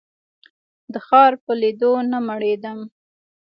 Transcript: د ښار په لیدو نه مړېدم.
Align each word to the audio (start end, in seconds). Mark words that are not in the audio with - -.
د 0.93 0.95
ښار 1.07 1.33
په 1.43 1.51
لیدو 1.61 1.91
نه 2.11 2.19
مړېدم. 2.27 2.79